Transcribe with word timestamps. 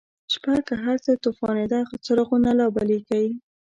شپه 0.33 0.53
که 0.67 0.75
هرڅه 0.83 1.11
توفانیده، 1.23 1.79
څراغونه 2.03 2.49
لابلیږی 2.59 3.25